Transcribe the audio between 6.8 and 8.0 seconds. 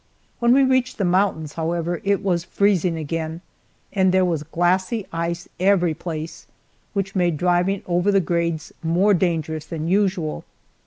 which made driving